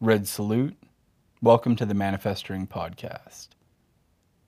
[0.00, 0.76] Red Salute.
[1.42, 3.48] Welcome to the Manifesting Podcast.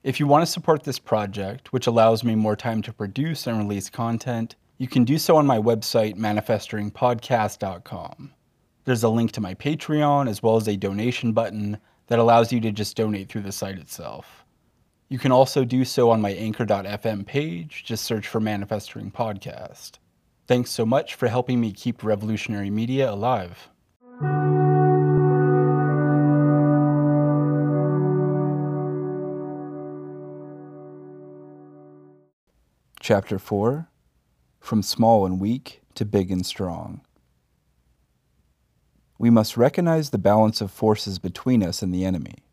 [0.01, 3.57] If you want to support this project, which allows me more time to produce and
[3.57, 8.33] release content, you can do so on my website, manifestingpodcast.com.
[8.85, 12.61] There's a link to my Patreon as well as a donation button that allows you
[12.61, 14.45] to just donate through the site itself.
[15.09, 19.97] You can also do so on my anchor.fm page, just search for Manifesting Podcast.
[20.47, 23.67] Thanks so much for helping me keep revolutionary media alive.
[33.03, 33.89] Chapter 4
[34.59, 37.01] From Small and Weak to Big and Strong.
[39.17, 42.43] We must recognize the balance of forces between us and the enemy.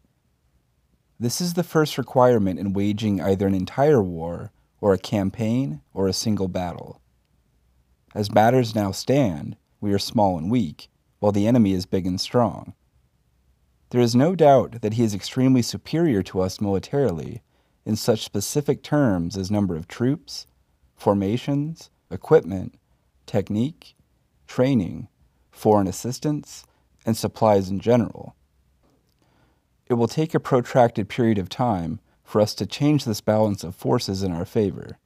[1.21, 6.09] This is the first requirement in waging either an entire war, or a campaign, or
[6.09, 7.03] a single battle.
[8.15, 10.89] As matters now stand, we are small and weak,
[11.19, 12.73] while the enemy is big and strong.
[13.91, 17.43] There is no doubt that he is extremely superior to us militarily
[17.89, 20.47] in such specific terms as number of troops,
[20.95, 22.79] formations, equipment,
[23.25, 23.95] technique,
[24.47, 25.09] training,
[25.51, 26.67] foreign assistance,
[27.07, 28.37] and supplies in general.
[29.87, 33.75] It will take a protracted period of time for us to change this balance of
[33.75, 34.99] forces in our favor.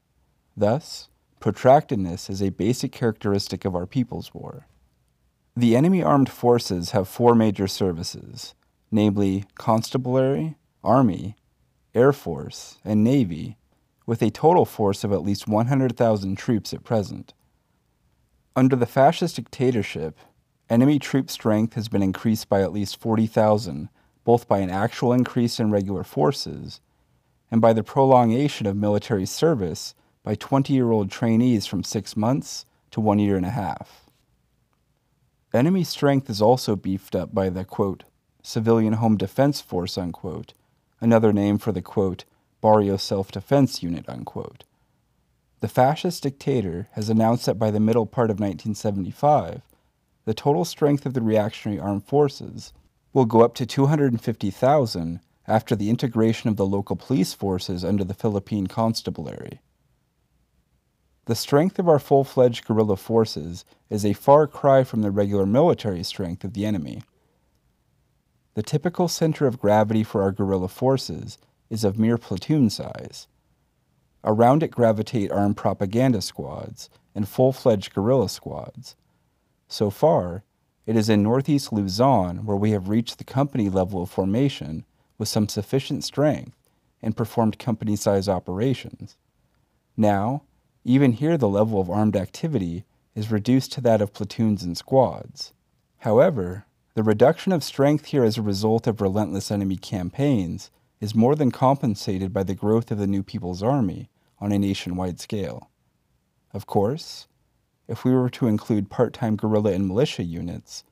[0.57, 4.67] Thus, protractedness is a basic characteristic of our people's war.
[5.55, 8.57] The enemy armed forces have four major services,
[8.91, 11.37] namely constabulary, army,
[11.95, 13.57] Air Force, and Navy,
[14.07, 17.35] with a total force of at least 100,000 troops at present.
[18.57, 20.19] Under the fascist dictatorship,
[20.69, 23.89] enemy troop strength has been increased by at least 40,000,
[24.25, 26.81] both by an actual increase in regular forces
[27.51, 32.65] and by the prolongation of military service by 20 year old trainees from six months
[32.91, 34.07] to one year and a half.
[35.53, 38.05] Enemy strength is also beefed up by the quote,
[38.43, 40.55] Civilian Home Defense Force, unquote,
[41.03, 42.25] another name for the quote,
[42.61, 44.65] Barrio Self Defense Unit, unquote.
[45.61, 49.63] The fascist dictator has announced that by the middle part of 1975,
[50.25, 52.73] the total strength of the reactionary armed forces
[53.13, 58.15] will go up to 250,000 after the integration of the local police forces under the
[58.15, 59.61] Philippine Constabulary.
[61.27, 65.47] The strength of our full fledged guerrilla forces is a far cry from the regular
[65.47, 67.03] military strength of the enemy.
[68.55, 71.39] The typical center of gravity for our guerrilla forces
[71.71, 73.27] is of mere platoon size.
[74.25, 78.95] Around it gravitate armed propaganda squads and full fledged guerrilla squads.
[79.69, 80.45] So far,
[80.85, 84.85] it is in northeast Luzon where we have reached the company level of formation
[85.17, 86.57] with some sufficient strength
[87.01, 89.17] and performed company size operations.
[89.97, 90.43] Now,
[90.85, 92.85] even here, the level of armed activity
[93.15, 95.53] is reduced to that of platoons and squads.
[95.99, 100.71] However, the reduction of strength here as a result of relentless enemy campaigns
[101.01, 105.19] is more than compensated by the growth of the New People's Army on a nationwide
[105.19, 105.71] scale.
[106.53, 107.29] Of course,
[107.89, 110.85] if we were to include part time guerrilla and militia units,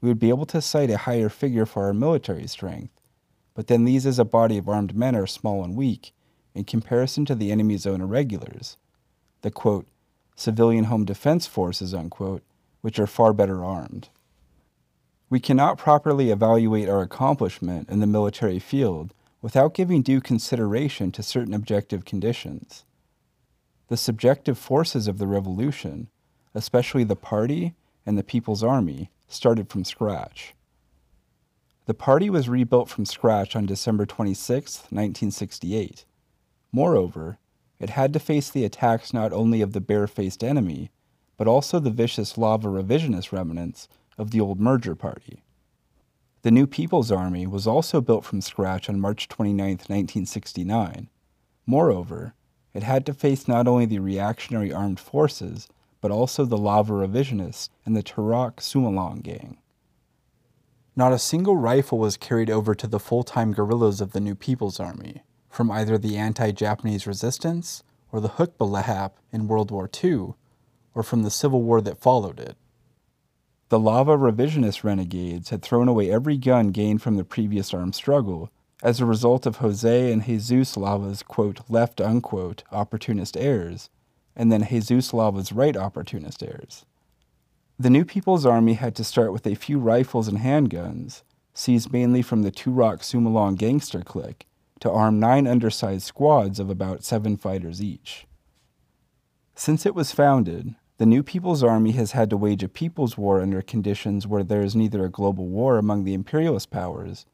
[0.00, 2.92] we would be able to cite a higher figure for our military strength,
[3.54, 6.12] but then these as a body of armed men are small and weak
[6.54, 8.76] in comparison to the enemy's own irregulars,
[9.42, 9.86] the quote,
[10.34, 12.42] civilian home defense forces, unquote,
[12.80, 14.08] which are far better armed.
[15.28, 21.22] We cannot properly evaluate our accomplishment in the military field without giving due consideration to
[21.22, 22.84] certain objective conditions.
[23.88, 26.08] The subjective forces of the revolution,
[26.54, 30.54] especially the party and the People's Army, started from scratch.
[31.86, 36.04] The party was rebuilt from scratch on December 26, 1968.
[36.72, 37.38] Moreover,
[37.80, 40.90] it had to face the attacks not only of the barefaced enemy,
[41.36, 43.88] but also the vicious lava revisionist remnants
[44.18, 45.42] of the old merger party.
[46.42, 51.08] The new People's Army was also built from scratch on March 29, 1969.
[51.66, 52.34] Moreover,
[52.72, 55.66] it had to face not only the reactionary armed forces,
[56.00, 59.58] but also the lava revisionists and the Taruc Sumulong gang.
[60.94, 64.34] Not a single rifle was carried over to the full time guerrillas of the new
[64.34, 67.82] People's Army, from either the anti Japanese resistance
[68.12, 70.34] or the Hukbalahap in World War II,
[70.94, 72.56] or from the Civil War that followed it.
[73.68, 78.50] The lava revisionist renegades had thrown away every gun gained from the previous armed struggle
[78.82, 83.90] as a result of Jose and Jesus Lava's quote, left unquote opportunist heirs,
[84.36, 86.84] and then Jesus Lava's right opportunist heirs.
[87.78, 91.22] The New People's Army had to start with a few rifles and handguns,
[91.52, 94.46] seized mainly from the Taruc Sumulong gangster clique,
[94.80, 98.26] to arm nine undersized squads of about seven fighters each.
[99.54, 103.42] Since it was founded, The New People's Army has had to wage a people's war
[103.42, 107.26] under conditions where there is neither a global war among the imperialist powers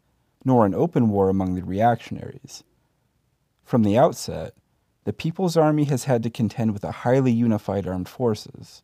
[0.45, 2.65] nor an open war among the reactionaries.
[3.63, 4.55] From the outset,
[5.05, 8.83] the People's Army has had to contend with a highly unified armed forces.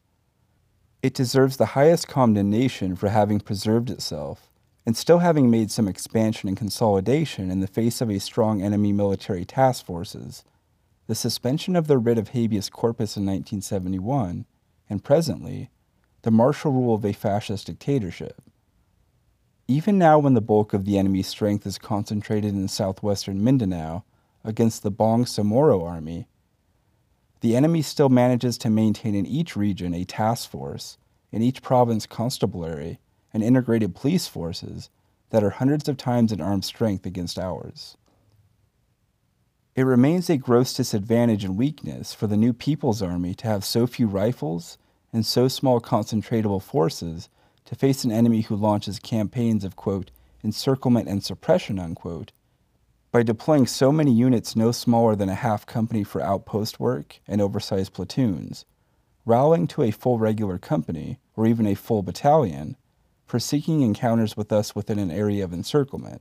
[1.03, 4.49] It deserves the highest condemnation for having preserved itself
[4.87, 8.93] and still having made some expansion and consolidation in the face of a strong enemy
[8.93, 10.45] military task forces,
[11.09, 14.47] the suspension of the writ of habeas corpus in 1971,
[14.89, 15.71] and presently,
[16.23, 18.43] the martial rule of a fascist dictatorship.
[19.67, 24.03] Even now, when the bulk of the enemy's strength is concentrated in southwestern Mindanao
[24.43, 26.27] against the Bangsamoro army,
[27.41, 30.99] the enemy still manages to maintain in each region a task force,
[31.31, 32.99] in each province constabulary,
[33.33, 34.91] and integrated police forces
[35.31, 37.97] that are hundreds of times in armed strength against ours.
[39.79, 43.87] It remains a gross disadvantage and weakness for the new People's Army to have so
[43.87, 44.77] few rifles
[45.13, 47.29] and so small concentratable forces
[47.65, 50.11] to face an enemy who launches campaigns of, quote,
[50.43, 52.33] encirclement and suppression, unquote,
[53.13, 57.41] by deploying so many units no smaller than a half company for outpost work and
[57.41, 58.65] oversized platoons,
[59.25, 62.77] rallying to a full regular company or even a full battalion
[63.27, 66.21] for seeking encounters with us within an area of encirclement.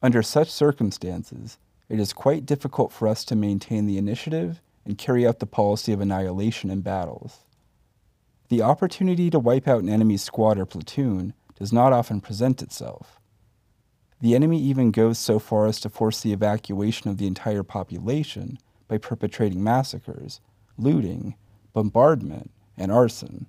[0.00, 1.58] Under such circumstances,
[1.88, 5.92] it is quite difficult for us to maintain the initiative and carry out the policy
[5.92, 7.40] of annihilation in battles.
[8.48, 13.20] The opportunity to wipe out an enemy's squad or platoon does not often present itself.
[14.20, 18.58] The enemy even goes so far as to force the evacuation of the entire population
[18.88, 20.40] by perpetrating massacres,
[20.78, 21.34] looting,
[21.72, 23.46] bombardment, and arson.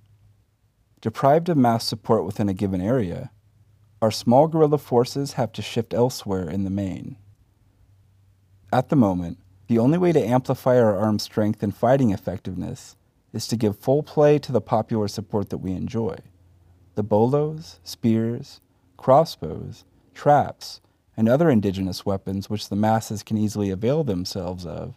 [1.01, 3.31] Deprived of mass support within a given area,
[4.01, 7.17] our small guerrilla forces have to shift elsewhere in the main.
[8.75, 9.37] At the moment,
[9.67, 12.97] the only way to amplify our armed strength and fighting effectiveness
[13.31, 16.17] is to give full play to the popular support that we enjoy.
[16.95, 18.59] The bolos, spears,
[18.97, 20.81] crossbows, traps,
[21.15, 24.95] and other indigenous weapons which the masses can easily avail themselves of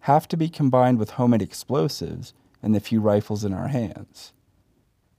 [0.00, 2.32] have to be combined with homemade explosives
[2.62, 4.32] and the few rifles in our hands.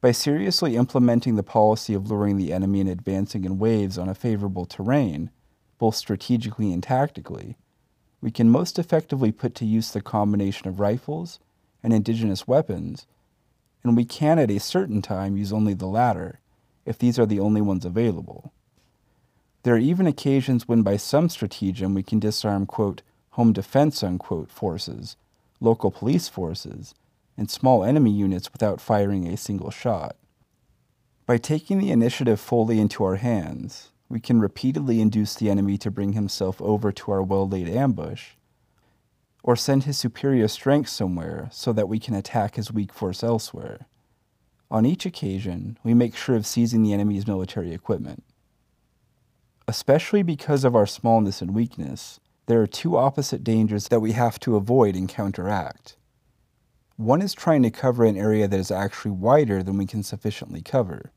[0.02, 4.16] By seriously implementing the policy of luring the enemy and advancing in waves on a
[4.16, 5.30] favorable terrain,
[5.78, 7.56] both strategically and tactically,
[8.22, 11.40] we can most effectively put to use the combination of rifles
[11.82, 13.06] and indigenous weapons,
[13.84, 16.40] and we can at a certain time use only the latter,
[16.86, 18.52] if these are the only ones available.
[19.64, 23.02] There are even occasions when, by some stratagem, we can disarm, quote,
[23.32, 25.16] home defense, unquote, forces,
[25.60, 26.96] local police forces,
[27.38, 30.16] and small enemy units without firing a single shot.
[31.26, 35.92] By taking the initiative fully into our hands, we can repeatedly induce the enemy to
[35.92, 38.32] bring himself over to our well laid ambush,
[39.44, 43.86] or send his superior strength somewhere so that we can attack his weak force elsewhere.
[44.72, 48.24] On each occasion, we make sure of seizing the enemy's military equipment.
[49.68, 54.40] Especially because of our smallness and weakness, there are two opposite dangers that we have
[54.40, 55.96] to avoid and counteract.
[56.98, 60.62] One is trying to cover an area that is actually wider than we can sufficiently
[60.62, 61.12] cover.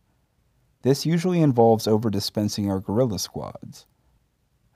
[0.82, 3.86] This usually involves over-dispensing our guerrilla squads.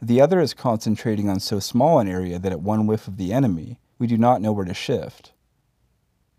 [0.00, 3.32] The other is concentrating on so small an area that at one whiff of the
[3.32, 5.32] enemy, we do not know where to shift.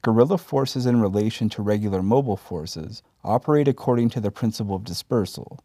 [0.03, 5.59] Guerrilla forces in relation to regular mobile forces operate according to the principle of dispersal.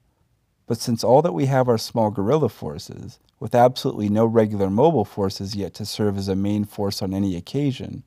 [0.67, 5.05] But since all that we have are small guerrilla forces, with absolutely no regular mobile
[5.05, 8.05] forces yet to serve as a main force on any occasion,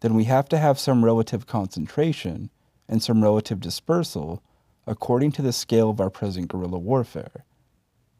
[0.00, 2.50] then we have to have some relative concentration
[2.88, 4.42] and some relative dispersal
[4.86, 7.44] according to the scale of our present guerrilla warfare.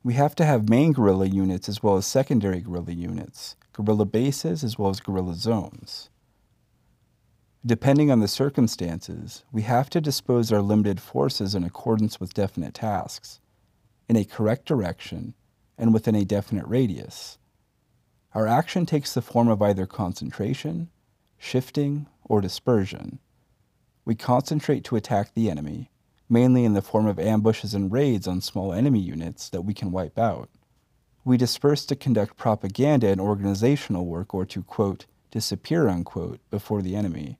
[0.03, 4.65] We have to have main guerrilla units as well as secondary guerrilla units, guerrilla bases
[4.65, 6.11] as well as guerrilla zones.
[7.65, 12.75] Depending on the circumstances, we have to dispose our limited forces in accordance with definite
[12.75, 13.41] tasks,
[14.09, 15.35] in a correct direction,
[15.77, 17.39] and within a definite radius.
[18.35, 20.91] Our action takes the form of either concentration,
[21.39, 23.19] shifting, or dispersion.
[24.05, 25.91] We concentrate to attack the enemy,
[26.28, 29.92] mainly in the form of ambushes and raids on small enemy units that we can
[29.92, 30.49] wipe out.
[31.25, 36.97] We disperse to conduct propaganda and organizational work or to, quote, disappear, unquote, before the
[36.97, 37.38] enemy.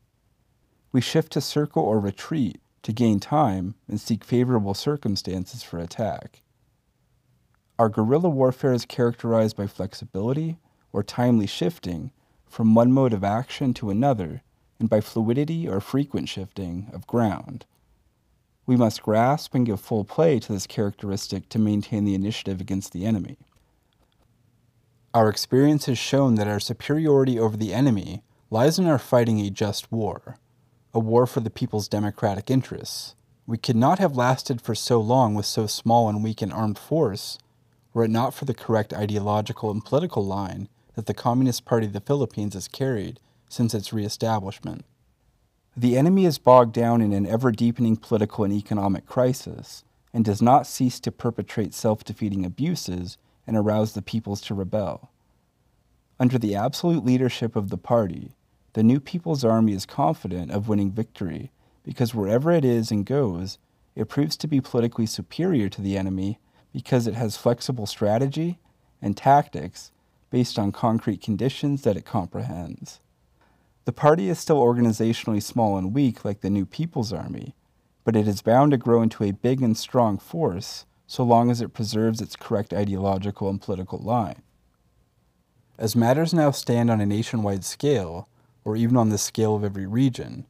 [0.93, 6.43] We shift to circle or retreat to gain time and seek favorable circumstances for attack.
[7.79, 10.57] Our guerrilla warfare is characterized by flexibility
[10.93, 12.11] or timely shifting
[12.47, 14.43] from one mode of action to another
[14.79, 17.67] and by fluidity or frequent shifting of ground.
[18.67, 22.93] We must grasp and give full play to this characteristic to maintain the initiative against
[22.93, 23.39] the enemy.
[25.15, 29.51] Our experience has shown that our superiority over the enemy lies in our fighting a
[29.51, 30.37] just war.
[30.93, 33.15] a war for the people's democratic interests.
[33.47, 36.79] We could not have lasted for so long with so small and weak an armed
[36.79, 37.39] force
[37.93, 41.93] were it not for the correct ideological and political line that the Communist Party of
[41.93, 44.87] the Philippines has carried since its reestablishment.
[45.79, 50.41] The enemy is bogged down in an ever deepening political and economic crisis and does
[50.41, 55.11] not cease to perpetrate self defeating abuses and arouse the peoples to rebel.
[56.19, 58.37] Under the absolute leadership of the party,
[58.73, 61.53] the new People's Army is confident of winning victory
[61.85, 63.59] because wherever it is and goes,
[63.95, 66.39] it proves to be politically superior to the enemy
[66.73, 68.59] because it has flexible strategy
[69.03, 69.91] and tactics
[70.31, 73.01] based on concrete conditions that it comprehends.
[73.87, 77.55] The party is still organizationally small and weak like the new People's Army,
[78.03, 81.61] but it is bound to grow into a big and strong force so long as
[81.61, 84.43] it preserves its correct ideological and political line.
[85.79, 88.29] As matters now stand on a nationwide scale,
[88.65, 90.47] or even on the scale of every region,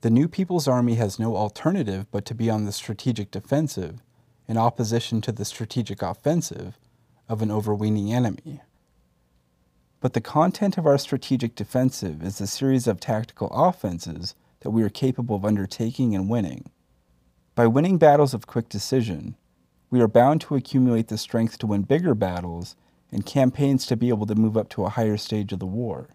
[0.00, 4.02] the new People's Army has no alternative but to be on the strategic defensive
[4.48, 6.78] in opposition to the strategic offensive
[7.28, 8.62] of an overweening enemy.
[10.04, 14.82] But the content of our strategic defensive is a series of tactical offenses that we
[14.82, 16.70] are capable of undertaking and winning.
[17.54, 19.34] By winning battles of quick decision,
[19.88, 22.76] we are bound to accumulate the strength to win bigger battles
[23.10, 26.10] and campaigns to be able to move up to a higher stage of the war.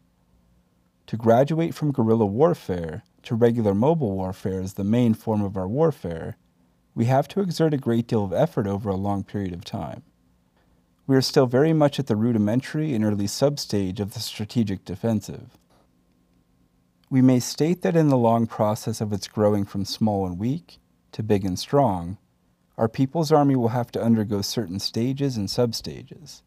[1.08, 5.68] To graduate from guerrilla warfare to regular mobile warfare as the main form of our
[5.68, 6.38] warfare,
[6.94, 10.04] we have to exert a great deal of effort over a long period of time.
[11.10, 15.58] We are still very much at the rudimentary and early substage of the strategic defensive.
[17.10, 20.78] We may state that in the long process of its growing from small and weak
[21.14, 22.20] to big and strong,
[22.78, 26.44] our people's army will have to undergo certain stages and substages.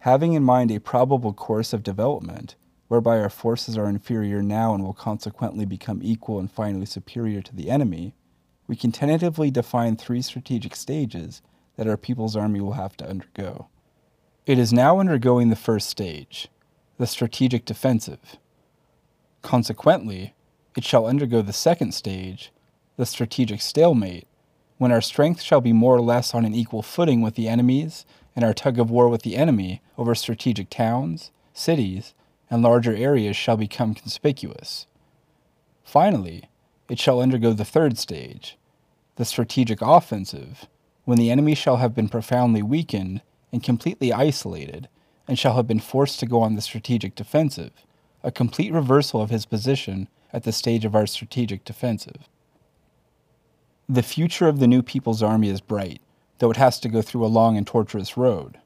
[0.00, 2.56] Having in mind a probable course of development,
[2.88, 7.56] whereby our forces are inferior now and will consequently become equal and finally superior to
[7.56, 8.12] the enemy,
[8.66, 11.40] we can tentatively define three strategic stages
[11.80, 13.66] that our people's army will have to undergo.
[14.44, 16.48] It is now undergoing the first stage,
[16.98, 18.36] the strategic defensive.
[19.40, 20.34] Consequently,
[20.76, 22.52] it shall undergo the second stage,
[22.98, 24.26] the strategic stalemate,
[24.76, 28.04] when our strength shall be more or less on an equal footing with the enemy's
[28.36, 32.12] and our tug of war with the enemy over strategic towns, cities,
[32.50, 34.86] and larger areas shall become conspicuous.
[35.82, 36.50] Finally,
[36.90, 38.58] it shall undergo the third stage,
[39.16, 40.66] the strategic offensive,
[41.10, 44.88] when the enemy shall have been profoundly weakened and completely isolated,
[45.26, 47.72] and shall have been forced to go on the strategic defensive,
[48.22, 52.28] a complete reversal of his position at the stage of our strategic defensive.
[53.88, 56.00] The future of the new People's Army is bright,
[56.38, 58.58] though it has to go through a long and tortuous road.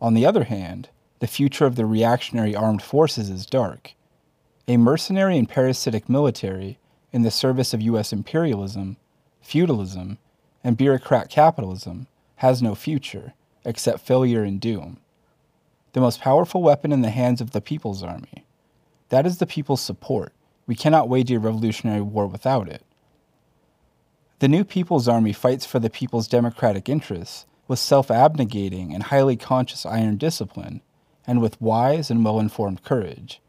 [0.00, 0.88] On the other hand,
[1.20, 3.94] the future of the reactionary armed forces is dark.
[4.66, 6.80] A mercenary and parasitic military
[7.12, 8.12] in the service of U.S.
[8.12, 8.96] imperialism
[9.40, 10.18] feudalism,
[10.64, 14.98] and bureaucrat capitalism has no future except failure and doom.
[15.92, 18.44] The most powerful weapon in the hands of the People's Army.
[19.10, 20.32] That is the people's support.
[20.66, 22.82] We cannot wage a revolutionary war without it.
[24.38, 29.36] The new People's Army fights for the people's democratic interests with self abnegating and highly
[29.36, 30.80] conscious iron discipline,
[31.26, 33.40] and with wise and well informed courage.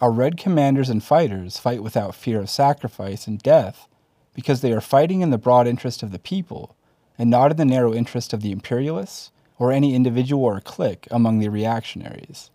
[0.00, 3.88] Our red commanders and fighters fight without fear of sacrifice and death
[4.36, 6.76] because they are fighting in the broad interest of the people
[7.18, 11.38] and not in the narrow interest of the imperialists or any individual or clique among
[11.38, 12.50] the reactionaries.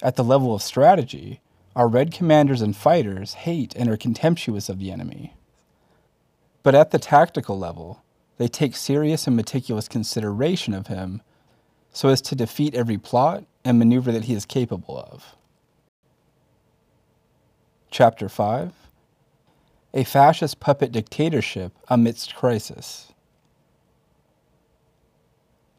[0.00, 1.42] At the level of strategy,
[1.76, 5.34] our red commanders and fighters hate and are contemptuous of the enemy.
[6.62, 8.02] But at the tactical level,
[8.38, 11.20] they take serious and meticulous consideration of him
[11.92, 15.36] so as to defeat every plot and maneuver that he is capable of.
[17.90, 18.72] Chapter 5
[19.94, 23.12] a fascist puppet dictatorship amidst crisis.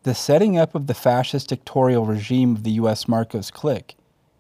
[0.04, 3.08] The setting up of the fascist dictatorial regime of the U.S.
[3.08, 3.96] Marcos clique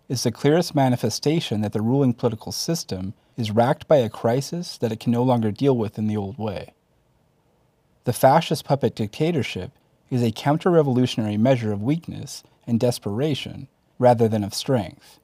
[0.10, 4.92] is the clearest manifestation that the ruling political system is racked by a crisis that
[4.92, 6.74] it can no longer deal with in the old way.
[8.03, 9.72] The fascist puppet dictatorship
[10.12, 15.20] is a counter revolutionary measure of weakness and desperation rather than of strength.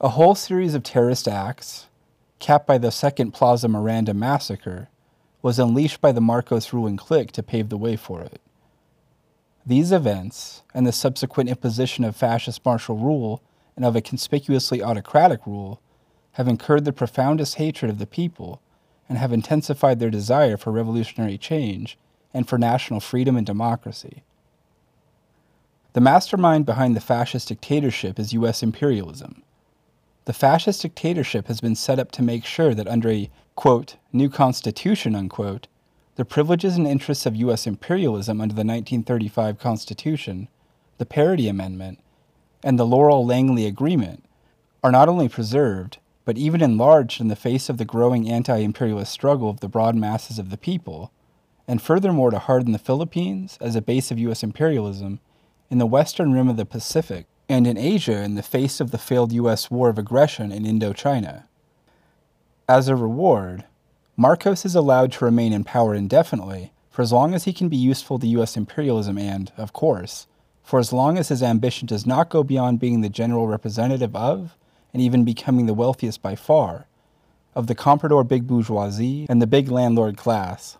[0.00, 1.87] A whole series of terrorist acts,
[2.38, 4.88] capped by the second Plaza Miranda massacre,
[5.42, 8.40] was unleashed by the Marcos ruling clique to pave the way for it.
[9.64, 13.42] These events, and the subsequent imposition of fascist martial rule
[13.76, 15.80] and of a conspicuously autocratic rule,
[16.32, 18.62] have incurred the profoundest hatred of the people
[19.08, 21.98] and have intensified their desire for revolutionary change
[22.32, 24.22] and for national freedom and democracy.
[25.94, 28.62] The mastermind behind the fascist dictatorship is U.S.
[28.62, 29.42] imperialism,
[30.28, 34.28] The fascist dictatorship has been set up to make sure that under a, quote, new
[34.28, 35.68] constitution, unquote,
[36.16, 37.66] the privileges and interests of U.S.
[37.66, 40.48] imperialism under the 1935 Constitution,
[40.98, 42.00] the Parity Amendment,
[42.62, 44.22] and the Laurel Langley Agreement
[44.84, 49.10] are not only preserved, but even enlarged in the face of the growing anti imperialist
[49.10, 51.10] struggle of the broad masses of the people,
[51.66, 54.42] and furthermore to harden the Philippines as a base of U.S.
[54.42, 55.20] imperialism
[55.70, 58.98] in the western rim of the Pacific and in Asia in the face of the
[58.98, 59.70] failed U.S.
[59.70, 61.44] war of aggression in Indochina.
[62.68, 63.64] As a reward,
[64.16, 67.76] Marcos is allowed to remain in power indefinitely for as long as he can be
[67.76, 68.56] useful to U.S.
[68.56, 70.26] imperialism and, of course,
[70.62, 74.56] for as long as his ambition does not go beyond being the general representative of,
[74.92, 76.86] and even becoming the wealthiest by far,
[77.54, 80.76] of the comprador big bourgeoisie and the big landlord class.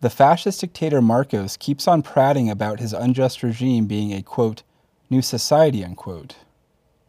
[0.00, 4.62] The fascist dictator Marcos keeps on prating about his unjust regime being a, quote,
[5.14, 6.34] new society, unquote.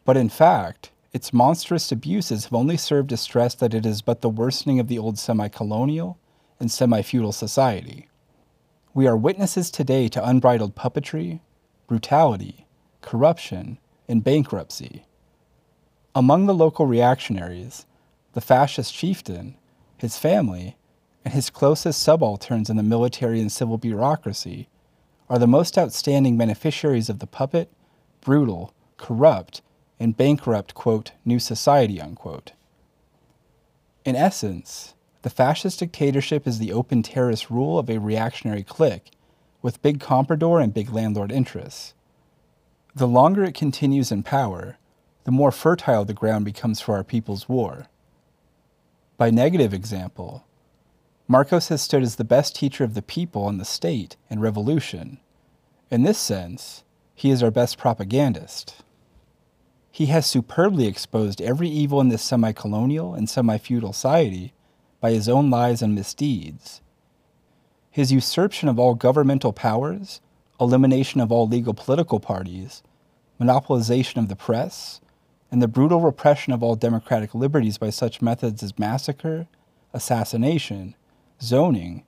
[0.06, 4.22] But in fact, its monstrous abuses have only served to stress that it is but
[4.22, 6.20] the worsening of the old semi colonial
[6.60, 8.08] and semi feudal society.
[8.94, 11.40] We are witnesses today to unbridled puppetry,
[11.88, 12.68] brutality,
[13.02, 15.06] corruption, and bankruptcy.
[16.14, 17.88] Among the local reactionaries,
[18.34, 19.58] the fascist chieftain,
[19.98, 20.78] his family,
[21.24, 24.70] and his closest subalterns in the military and civil bureaucracy
[25.28, 27.72] are the most outstanding beneficiaries of the puppet
[28.26, 29.62] brutal, corrupt,
[30.00, 32.52] and bankrupt, quote, new society, unquote.
[34.04, 39.12] In essence, the fascist dictatorship is the open terrorist rule of a reactionary clique
[39.62, 41.94] with big comprador and big landlord interests.
[42.96, 44.78] The longer it continues in power,
[45.24, 47.88] the more fertile the ground becomes for our people's war.
[49.18, 50.46] By negative example,
[51.28, 55.20] Marcos has stood as the best teacher of the people and the state in revolution.
[55.92, 56.84] In this sense,
[57.16, 58.84] he is our best propagandist.
[59.90, 64.54] He has superbly exposed every evil in this semi colonial and semi feudal society
[65.00, 66.82] by his own lies and misdeeds.
[67.90, 70.20] His usurpation of all governmental powers,
[70.60, 72.84] elimination of all legal political parties,
[73.40, 75.00] monopolization of the press,
[75.50, 79.48] and the brutal repression of all democratic liberties by such methods as massacre,
[79.94, 80.96] assassination,
[81.42, 82.04] zoning,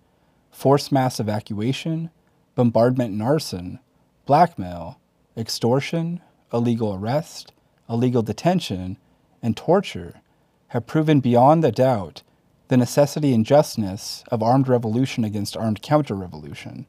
[0.52, 2.10] forced mass evacuation,
[2.56, 3.80] bombardment and arson,
[4.28, 5.00] blackmail,
[5.36, 6.22] extortion,
[6.54, 7.54] illegal arrest,
[7.90, 8.98] illegal detention,
[9.42, 10.22] and torture
[10.68, 12.22] have proven beyond a doubt
[12.68, 16.86] the necessity and justness of armed revolution against armed counter revolution.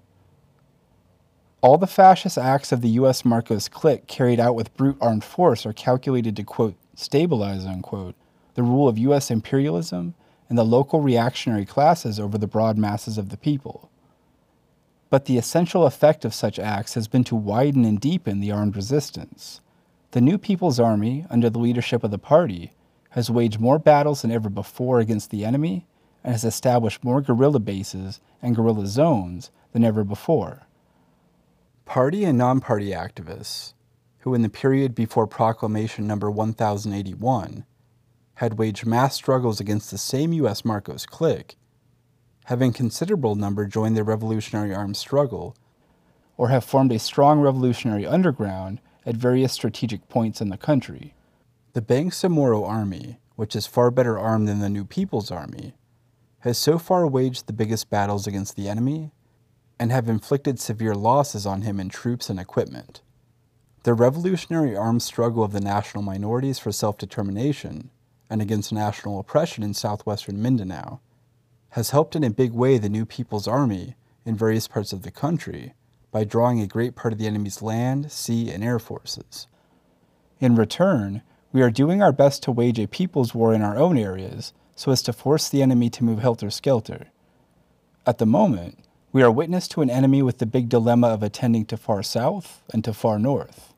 [1.60, 3.24] All the fascist acts of the U.S.
[3.24, 8.16] Marcos clique carried out with brute armed force are calculated to, quote, stabilize, unquote,
[8.54, 9.30] the rule of U.S.
[9.30, 10.14] imperialism
[10.48, 13.90] and the local reactionary classes over the broad masses of the people
[15.10, 18.76] but the essential effect of such acts has been to widen and deepen the armed
[18.76, 19.60] resistance.
[20.12, 22.72] The new People's Army, under the leadership of the party,
[23.10, 25.86] has waged more battles than ever before against the enemy
[26.24, 30.66] and has established more guerrilla bases and guerrilla zones than ever before.
[31.84, 33.74] Party and non party activists,
[34.20, 37.64] who in the period before Proclamation number 1081
[38.34, 40.64] had waged mass struggles against the same U.S.
[40.64, 41.56] Marcos clique,
[42.48, 45.54] having considerable number joined the revolutionary armed struggle,
[46.38, 51.12] or have formed a strong revolutionary underground at various strategic points in the country.
[51.74, 55.74] The Bangsamoro Army, which is far better armed than the New People's Army,
[56.38, 59.12] has so far waged the biggest battles against the enemy
[59.78, 63.02] and have inflicted severe losses on him in troops and equipment.
[63.82, 67.90] The revolutionary armed struggle of the national minorities for self determination
[68.30, 71.00] and against national oppression in southwestern Mindanao
[71.70, 75.10] has helped in a big way the new People's Army in various parts of the
[75.10, 75.74] country
[76.10, 79.46] by drawing a great part of the enemy's land, sea, and air forces.
[80.40, 83.98] In return, we are doing our best to wage a people's war in our own
[83.98, 87.08] areas so as to force the enemy to move helter skelter.
[88.06, 88.78] At the moment,
[89.12, 92.62] we are witness to an enemy with the big dilemma of attending to far south
[92.72, 93.74] and to far north.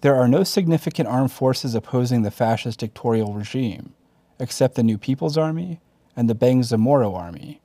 [0.00, 3.94] There are no significant armed forces opposing the fascist dictatorial regime,
[4.38, 5.80] except the New People's Army
[6.18, 7.60] and the Bangsamoro army.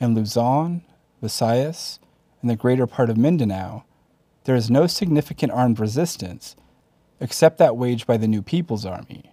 [0.00, 0.82] In Luzon,
[1.22, 2.00] Visayas,
[2.40, 3.84] and the greater part of Mindanao,
[4.42, 6.56] there is no significant armed resistance
[7.20, 9.32] except that waged by the New People's Army.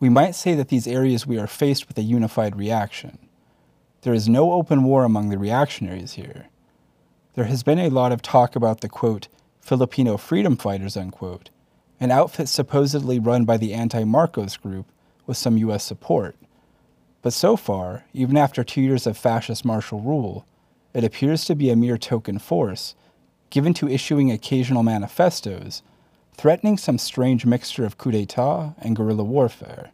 [0.00, 3.18] We might say that these areas we are faced with a unified reaction.
[4.00, 6.48] There is no open war among the reactionaries here.
[7.34, 9.28] There has been a lot of talk about the quote,
[9.60, 11.50] Filipino freedom fighters, unquote,
[12.00, 14.86] an outfit supposedly run by the anti Marcos group
[15.26, 15.84] with some U.S.
[15.84, 16.34] support.
[17.28, 20.46] But so far, even after two years of fascist martial rule,
[20.94, 22.94] it appears to be a mere token force,
[23.50, 25.82] given to issuing occasional manifestos,
[26.32, 29.90] threatening some strange mixture of coup d'etat and guerrilla warfare.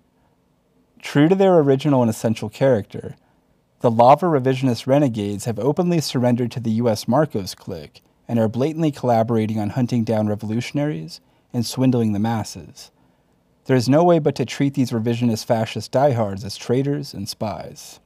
[1.03, 3.17] True to their original and essential character,
[3.81, 7.09] the lava revisionist renegades have openly surrendered to the U.S.
[7.09, 11.21] Marcos clique and are blatantly collaborating on hunting down revolutionaries
[11.53, 12.93] and swindling the masses.
[13.67, 18.01] There is no way but to treat these revisionist fascist diehards as traitors and spies.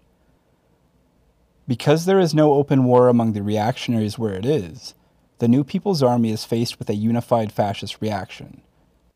[1.67, 4.95] Because there is no open war among the reactionaries where it is,
[5.39, 8.63] the New People's Army is faced with a unified fascist reaction.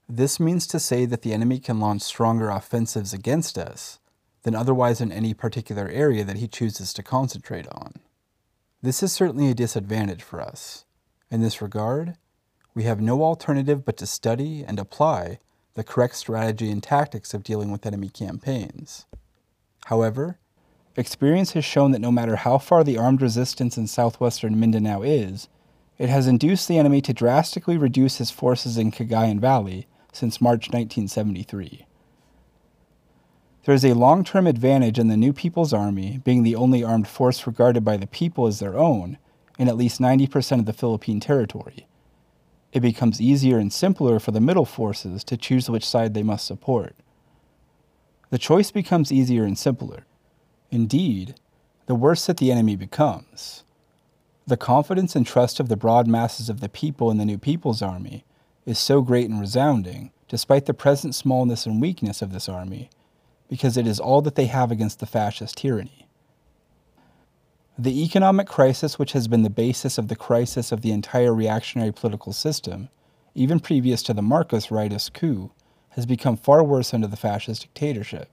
[0.09, 4.01] This means to say that the enemy can launch stronger offensives against us
[4.43, 7.95] than otherwise in any particular area that he chooses to concentrate on.
[8.83, 10.85] This is certainly a disadvantage for us.
[11.31, 12.17] In this regard,
[12.75, 15.39] we have no alternative but to study and apply
[15.75, 19.07] the correct strategy and tactics of dealing with enemy campaigns.
[19.87, 20.39] However,
[20.97, 25.49] experience has shown that no matter how far the armed resistance in southwestern Mindanao is,
[25.99, 30.69] it has induced the enemy to drastically reduce his forces in Cagayan Valley since March
[30.69, 31.87] 1973.
[33.65, 37.07] There is a long term advantage in the New People's Army being the only armed
[37.07, 39.19] force regarded by the people as their own
[39.59, 41.87] in at least 90% of the Philippine territory.
[42.73, 46.47] It becomes easier and simpler for the middle forces to choose which side they must
[46.47, 46.97] support.
[48.31, 50.07] The choice becomes easier and simpler.
[50.71, 51.35] Indeed,
[51.87, 53.65] the worse that the enemy becomes.
[54.47, 57.83] The confidence and trust of the broad masses of the people in the New People's
[57.83, 58.25] Army
[58.65, 62.89] is so great and resounding, despite the present smallness and weakness of this army,
[63.49, 66.09] because it is all that they have against the fascist tyranny.
[67.79, 71.91] The economic crisis, which has been the basis of the crisis of the entire reactionary
[71.91, 72.91] political system,
[73.35, 75.51] even previous to the Marcos rightist coup,
[75.91, 78.29] has become far worse under the fascist dictatorship.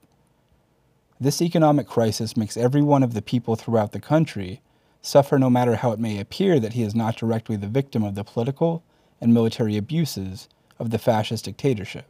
[1.22, 4.62] This economic crisis makes every one of the people throughout the country
[5.02, 8.16] suffer no matter how it may appear that he is not directly the victim of
[8.16, 8.84] the political
[9.22, 12.06] and military abuses of the fascist dictatorship.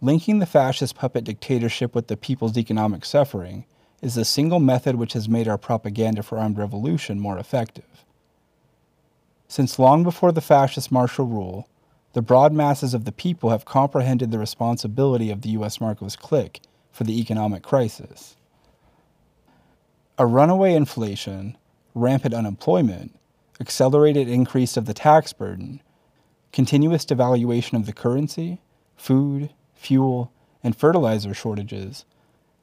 [0.00, 3.64] Linking the fascist puppet dictatorship with the people's economic suffering
[4.00, 8.04] is the single method which has made our propaganda for armed revolution more effective.
[9.48, 11.68] Since long before the fascist martial rule,
[12.12, 15.80] the broad masses of the people have comprehended the responsibility of the U.S.
[15.80, 16.60] Marcos clique
[16.92, 18.36] for the economic crisis.
[20.16, 21.56] A runaway inflation,
[21.94, 23.18] rampant unemployment,
[23.60, 25.80] accelerated increase of the tax burden,
[26.52, 28.60] continuous devaluation of the currency,
[28.96, 30.32] food, fuel,
[30.62, 32.04] and fertilizer shortages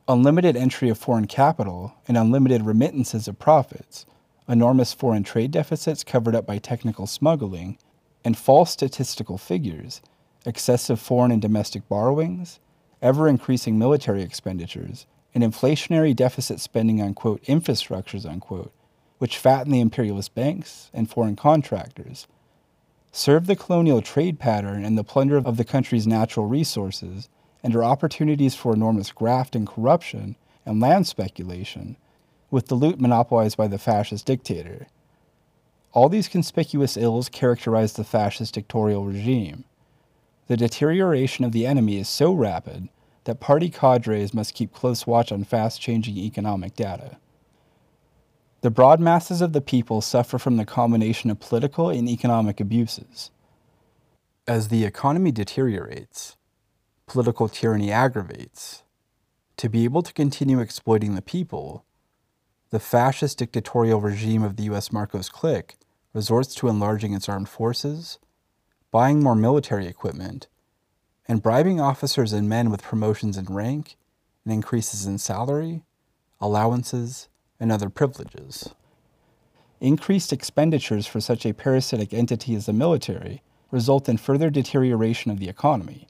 [0.07, 4.05] unlimited entry of foreign capital and unlimited remittances of profits,
[4.47, 7.77] enormous foreign trade deficits covered up by technical smuggling,
[8.23, 10.01] and false statistical figures,
[10.45, 12.59] excessive foreign and domestic borrowings,
[13.01, 18.73] ever increasing military expenditures, and inflationary deficit spending on quote infrastructures unquote,
[19.17, 22.27] which fatten the imperialist banks and foreign contractors,
[23.11, 27.29] serve the colonial trade pattern and the plunder of the country's natural resources
[27.65, 30.35] and are opportunities for enormous graft and corruption
[30.67, 31.97] and land speculation,
[32.51, 34.85] with the loot monopolized by the fascist dictator.
[35.91, 39.63] All these conspicuous ills characterize the fascist dictatorial regime.
[40.45, 42.87] The deterioration of the enemy is so rapid
[43.23, 47.17] that party cadres must keep close watch on fast changing economic data.
[48.61, 53.31] The broad masses of the people suffer from the combination of political and economic abuses.
[54.47, 56.37] As the economy deteriorates,
[57.07, 58.83] political tyranny aggravates.
[59.57, 61.85] To be able to continue exploiting the people,
[62.71, 64.91] the fascist dictatorial regime of the U.S.
[64.91, 65.75] Marcos clique
[66.13, 68.19] resorts to enlarging its armed forces,
[68.91, 70.47] buying more military equipment,
[71.27, 73.97] and bribing officers and men with promotions in rank
[74.43, 75.83] and increases in salary,
[76.39, 77.27] allowances,
[77.59, 78.69] and other privileges.
[79.79, 83.41] Increased expenditures for such a parasitic entity as the military
[83.71, 86.07] result in further deterioration of the economy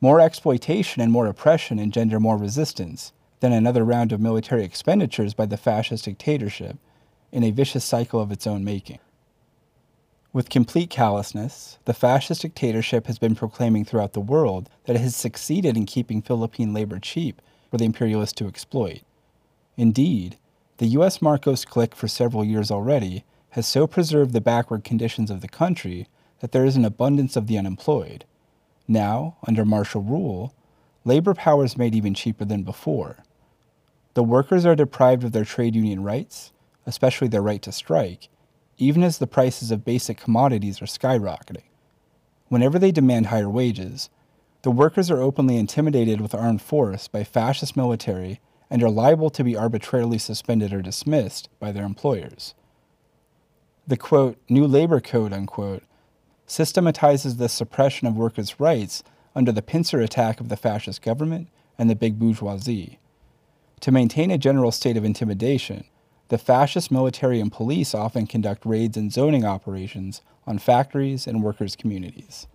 [0.00, 5.46] more exploitation and more oppression engender more resistance than another round of military expenditures by
[5.46, 6.76] the fascist dictatorship
[7.32, 8.98] in a vicious cycle of its own making.
[10.32, 15.16] With complete callousness, the fascist dictatorship has been proclaiming throughout the world that it has
[15.16, 19.00] succeeded in keeping Philippine labor cheap for the imperialists to exploit.
[19.76, 20.38] Indeed,
[20.78, 21.20] the U.S.
[21.20, 26.06] Marcos clique for several years already has so preserved the backward conditions of the country
[26.38, 28.24] that there is an abundance of the unemployed,
[28.90, 30.52] now, under martial rule,
[31.04, 33.18] labor power is made even cheaper than before.
[34.14, 36.52] The workers are deprived of their trade union rights,
[36.84, 38.28] especially their right to strike,
[38.76, 41.62] even as the prices of basic commodities are skyrocketing.
[42.48, 44.10] Whenever they demand higher wages,
[44.62, 49.44] the workers are openly intimidated with armed force by fascist military and are liable to
[49.44, 52.54] be arbitrarily suspended or dismissed by their employers.
[53.86, 55.82] The quote, new labor code, unquote,
[56.50, 59.04] systematizes the suppression of workers' rights
[59.36, 62.98] under the pincer attack of the fascist government and the big bourgeoisie.
[63.82, 65.84] To maintain a general state of intimidation,
[66.28, 71.76] the fascist military and police often conduct raids and zoning operations on factories and workers'
[71.76, 72.48] communities.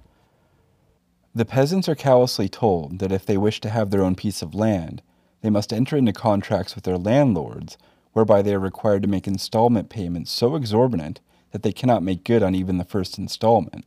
[1.33, 4.53] The peasants are callously told that if they wish to have their own piece of
[4.53, 5.01] land,
[5.41, 7.77] they must enter into contracts with their landlords
[8.11, 11.21] whereby they are required to make installment payments so exorbitant
[11.55, 13.85] that they cannot make good on even the first installment.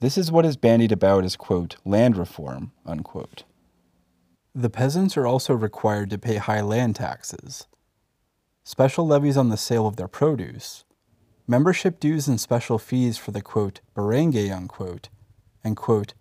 [0.00, 3.44] This is what is bandied about as, quote, land reform, unquote.
[4.52, 7.68] The peasants are also required to pay high land taxes,
[8.64, 10.82] special levies on the sale of their produce,
[11.46, 15.08] membership dues and special fees for the, quote, barangay, unquote,
[15.62, 16.14] and, quote,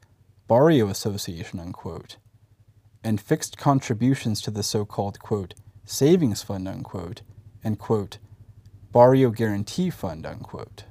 [0.47, 2.17] barrio association, unquote,
[3.03, 5.55] and fixed contributions to the so-called, quote,
[5.85, 7.23] savings fund, unquote,
[7.63, 8.19] and, quote,
[8.95, 10.85] barrio guarantee fund, unquote.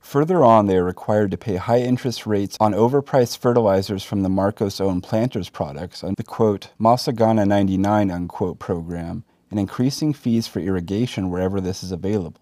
[0.00, 4.30] Further on, they are required to pay high interest rates on overpriced fertilizers from the
[4.30, 10.60] Marcos owned planters products on the quote, Masagana 99 unquote program and increasing fees for
[10.60, 12.40] irrigation wherever this is available.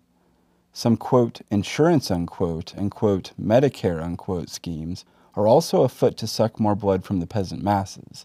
[0.73, 5.05] Some quote, insurance unquote and quote, Medicare unquote schemes
[5.35, 8.25] are also afoot to suck more blood from the peasant masses.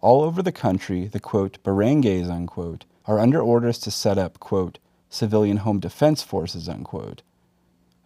[0.00, 4.78] All over the country, the quote, barangays unquote are under orders to set up quote,
[5.10, 7.22] civilian home defense forces unquote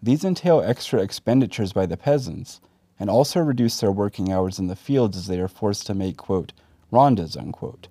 [0.05, 2.61] these entail extra expenditures by the peasants
[3.01, 6.19] and also reduce their working hours in the fields as they are forced to make,
[6.19, 6.53] quote,
[6.93, 7.89] rondas, unquote.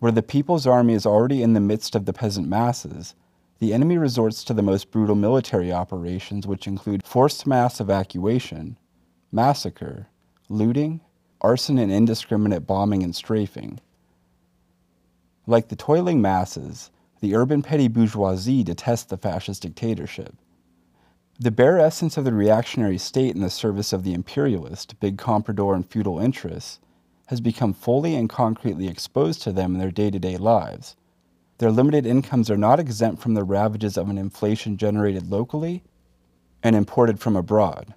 [0.00, 3.14] Where the people's army is already in the midst of the peasant masses,
[3.60, 8.76] the enemy resorts to the most brutal military operations, which include forced mass evacuation,
[9.30, 10.08] massacre,
[10.48, 11.00] looting,
[11.40, 13.78] arson, and indiscriminate bombing and strafing.
[15.46, 16.90] Like the toiling masses,
[17.24, 20.36] the urban petty bourgeoisie detest the fascist dictatorship.
[21.40, 25.74] The bare essence of the reactionary state in the service of the imperialist, big comprador,
[25.74, 26.80] and feudal interests
[27.28, 30.96] has become fully and concretely exposed to them in their day to day lives.
[31.56, 35.82] Their limited incomes are not exempt from the ravages of an inflation generated locally
[36.62, 37.94] and imported from abroad.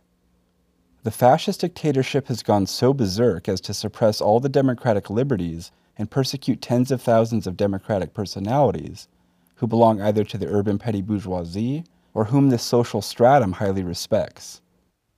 [1.03, 6.09] The fascist dictatorship has gone so berserk as to suppress all the democratic liberties and
[6.09, 9.09] persecute tens of thousands of democratic personalities
[9.57, 14.61] who belong either to the urban petty bourgeoisie or whom this social stratum highly respects.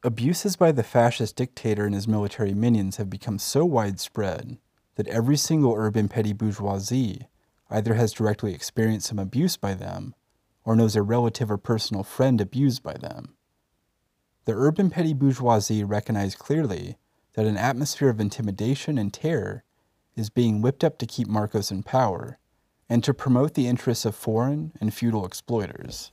[0.04, 4.58] Abuses by the fascist dictator and his military minions have become so widespread
[4.96, 7.28] that every single urban petty bourgeoisie
[7.70, 10.16] either has directly experienced some abuse by them
[10.64, 13.36] or knows a relative or personal friend abused by them.
[14.46, 16.98] The urban petty bourgeoisie recognize clearly
[17.34, 19.64] that an atmosphere of intimidation and terror
[20.16, 22.38] is being whipped up to keep Marcos in power
[22.90, 26.12] and to promote the interests of foreign and feudal exploiters.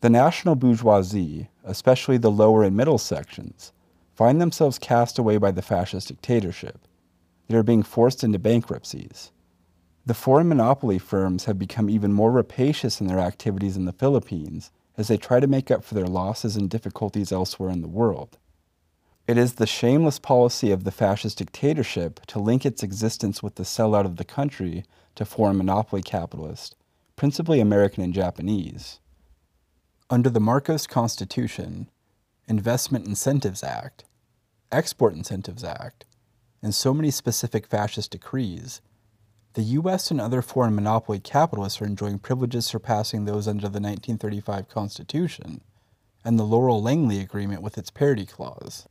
[0.00, 3.72] The national bourgeoisie, especially the lower and middle sections,
[4.14, 6.86] find themselves cast away by the fascist dictatorship.
[7.48, 9.32] They are being forced into bankruptcies.
[10.06, 14.70] The foreign monopoly firms have become even more rapacious in their activities in the Philippines
[14.96, 18.38] as they try to make up for their losses and difficulties elsewhere in the world.
[19.26, 23.62] It is the shameless policy of the fascist dictatorship to link its existence with the
[23.62, 24.84] sellout of the country
[25.18, 26.76] to foreign monopoly capitalists,
[27.16, 29.00] principally American and Japanese.
[30.08, 31.90] Under the Marcos Constitution,
[32.46, 34.04] Investment Incentives Act,
[34.70, 36.04] Export Incentives Act,
[36.62, 38.80] and so many specific fascist decrees,
[39.54, 40.12] the U.S.
[40.12, 45.62] and other foreign monopoly capitalists are enjoying privileges surpassing those under the 1935 Constitution
[46.24, 48.86] and the Laurel Langley Agreement with its parity clause.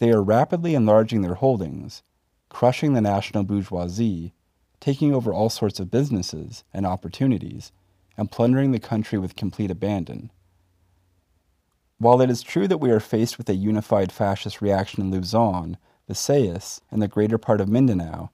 [0.00, 2.02] They are rapidly enlarging their holdings,
[2.50, 4.34] crushing the national bourgeoisie,
[4.80, 7.70] taking over all sorts of businesses and opportunities,
[8.16, 10.30] and plundering the country with complete abandon.
[11.98, 15.76] While it is true that we are faced with a unified fascist reaction in Luzon,
[16.08, 18.30] Visayas, and the greater part of Mindanao,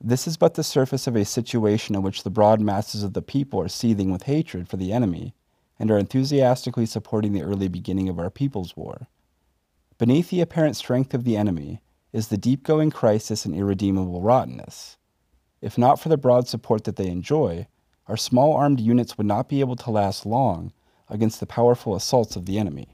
[0.00, 3.22] this is but the surface of a situation in which the broad masses of the
[3.22, 5.34] people are seething with hatred for the enemy
[5.78, 9.08] and are enthusiastically supporting the early beginning of our People's War.
[9.98, 11.80] Beneath the apparent strength of the enemy
[12.12, 14.98] is the deep going crisis and irredeemable rottenness.
[15.64, 17.68] If not for the broad support that they enjoy,
[18.06, 20.74] our small armed units would not be able to last long
[21.08, 22.93] against the powerful assaults of the enemy.